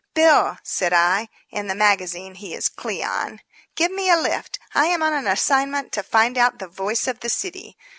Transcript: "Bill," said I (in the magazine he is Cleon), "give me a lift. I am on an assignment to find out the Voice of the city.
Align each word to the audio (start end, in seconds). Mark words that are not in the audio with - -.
"Bill," 0.15 0.57
said 0.63 0.93
I 0.93 1.29
(in 1.51 1.67
the 1.67 1.75
magazine 1.75 2.33
he 2.33 2.55
is 2.55 2.69
Cleon), 2.69 3.39
"give 3.75 3.91
me 3.91 4.09
a 4.09 4.17
lift. 4.17 4.57
I 4.73 4.87
am 4.87 5.03
on 5.03 5.13
an 5.13 5.27
assignment 5.27 5.91
to 5.91 6.01
find 6.01 6.39
out 6.39 6.57
the 6.57 6.67
Voice 6.67 7.05
of 7.05 7.19
the 7.19 7.29
city. 7.29 7.77